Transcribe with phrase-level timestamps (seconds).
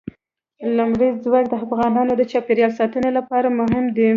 [0.77, 4.09] لمریز ځواک د افغانستان د چاپیریال ساتنې لپاره مهم دي.